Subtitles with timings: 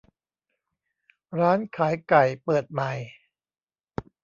[1.39, 2.91] ร้านขายไก่เปิดใหม่